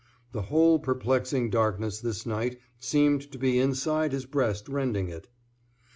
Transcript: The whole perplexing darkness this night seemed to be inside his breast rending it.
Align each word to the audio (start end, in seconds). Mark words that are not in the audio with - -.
The 0.31 0.41
whole 0.41 0.79
perplexing 0.79 1.51
darkness 1.51 1.99
this 1.99 2.25
night 2.25 2.59
seemed 2.79 3.31
to 3.33 3.37
be 3.37 3.59
inside 3.59 4.13
his 4.13 4.25
breast 4.25 4.67
rending 4.67 5.09
it. 5.09 5.27